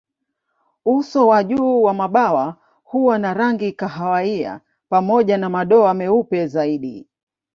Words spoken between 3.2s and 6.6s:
rangi kahawia pamoja na madoa meupe